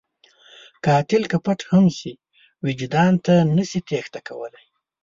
قاتل 0.85 1.23
که 1.31 1.37
پټ 1.45 1.59
هم 1.71 1.85
شي، 1.97 2.13
وجدان 2.65 3.13
ته 3.25 3.33
نشي 3.55 3.79
تېښته 3.87 4.19
کولی 4.27 4.63